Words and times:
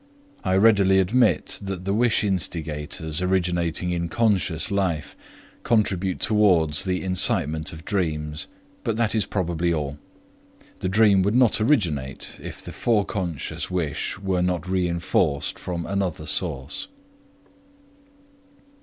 I 0.43 0.55
readily 0.55 0.97
admit 0.97 1.59
that 1.61 1.85
the 1.85 1.93
wish 1.93 2.23
instigators 2.23 3.21
originating 3.21 3.91
in 3.91 4.09
conscious 4.09 4.71
like 4.71 5.15
contribute 5.61 6.19
towards 6.19 6.85
the 6.85 7.03
incitement 7.03 7.71
of 7.71 7.85
dreams, 7.85 8.47
but 8.83 8.97
that 8.97 9.13
is 9.13 9.27
probably 9.27 9.71
all. 9.71 9.99
The 10.79 10.89
dream 10.89 11.21
would 11.21 11.35
not 11.35 11.61
originate 11.61 12.39
if 12.41 12.63
the 12.63 12.71
foreconscious 12.71 13.69
wish 13.69 14.17
were 14.17 14.41
not 14.41 14.67
reinforced 14.67 15.59
from 15.59 15.85
another 15.85 16.25
source. 16.25 16.87